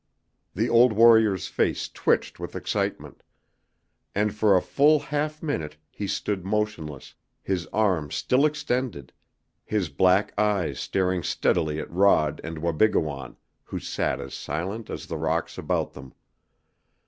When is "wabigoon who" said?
12.63-13.77